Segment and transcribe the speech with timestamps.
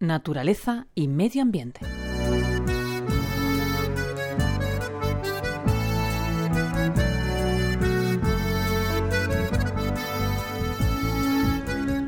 [0.00, 1.80] naturaleza y medio ambiente.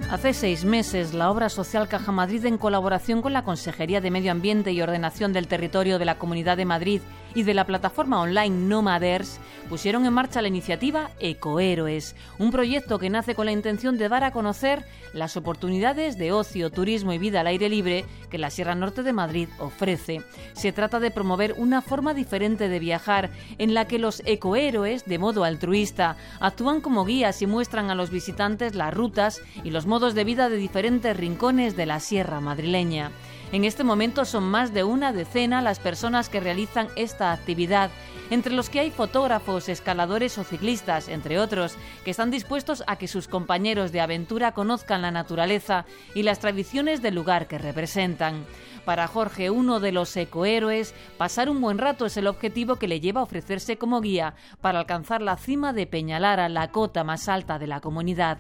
[0.09, 4.31] Hace seis meses, la obra social Caja Madrid, en colaboración con la Consejería de Medio
[4.33, 7.01] Ambiente y Ordenación del Territorio de la Comunidad de Madrid
[7.35, 13.11] y de la plataforma online Nomaders, pusieron en marcha la iniciativa Ecohéroes, un proyecto que
[13.11, 17.41] nace con la intención de dar a conocer las oportunidades de ocio, turismo y vida
[17.41, 20.23] al aire libre que la Sierra Norte de Madrid ofrece.
[20.53, 25.19] Se trata de promover una forma diferente de viajar en la que los ecohéroes, de
[25.19, 30.15] modo altruista, actúan como guías y muestran a los visitantes las rutas y los modos
[30.15, 33.11] de vida de diferentes rincones de la Sierra madrileña.
[33.53, 37.91] En este momento son más de una decena las personas que realizan esta actividad,
[38.31, 41.75] entre los que hay fotógrafos, escaladores o ciclistas, entre otros,
[42.05, 47.03] que están dispuestos a que sus compañeros de aventura conozcan la naturaleza y las tradiciones
[47.03, 48.47] del lugar que representan.
[48.85, 53.01] Para Jorge, uno de los ecohéroes, pasar un buen rato es el objetivo que le
[53.01, 57.59] lleva a ofrecerse como guía para alcanzar la cima de Peñalara, la cota más alta
[57.59, 58.39] de la comunidad.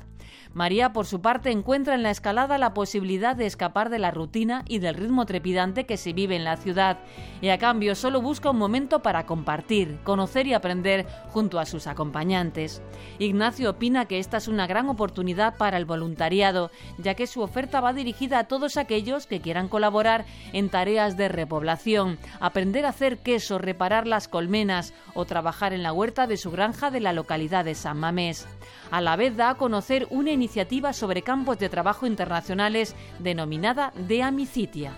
[0.55, 4.65] María, por su parte, encuentra en la escalada la posibilidad de escapar de la rutina
[4.67, 6.99] y del ritmo trepidante que se vive en la ciudad,
[7.41, 11.87] y a cambio solo busca un momento para compartir, conocer y aprender junto a sus
[11.87, 12.83] acompañantes.
[13.19, 17.81] Ignacio opina que esta es una gran oportunidad para el voluntariado, ya que su oferta
[17.81, 23.19] va dirigida a todos aquellos que quieran colaborar en tareas de repoblación, aprender a hacer
[23.19, 27.65] queso, reparar las colmenas o trabajar en la huerta de su granja de la localidad
[27.65, 28.47] de San Mamés.
[28.91, 34.23] A la vez da a conocer una iniciativa sobre campos de trabajo internacionales denominada De
[34.23, 34.93] Amicitia.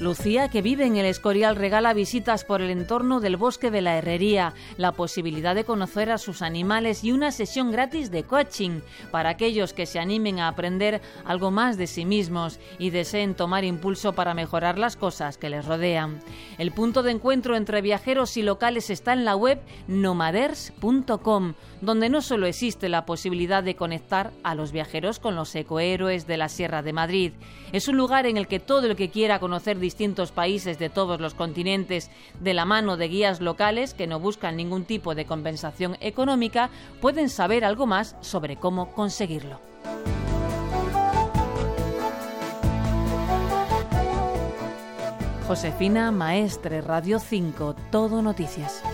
[0.00, 3.98] Lucía, que vive en el Escorial, regala visitas por el entorno del bosque de la
[3.98, 9.28] Herrería, la posibilidad de conocer a sus animales y una sesión gratis de coaching para
[9.28, 14.14] aquellos que se animen a aprender algo más de sí mismos y deseen tomar impulso
[14.14, 16.22] para mejorar las cosas que les rodean.
[16.56, 21.52] El punto de encuentro entre viajeros y locales está en la web nomaders.com,
[21.82, 26.38] donde no solo existe la posibilidad de conectar a los viajeros con los ecohéroes de
[26.38, 27.32] la Sierra de Madrid,
[27.72, 31.20] es un lugar en el que todo el que quiera conocer distintos países de todos
[31.20, 35.96] los continentes de la mano de guías locales que no buscan ningún tipo de compensación
[36.00, 36.70] económica
[37.00, 39.58] pueden saber algo más sobre cómo conseguirlo.
[45.48, 48.84] Josefina Maestre, Radio 5, Todo Noticias.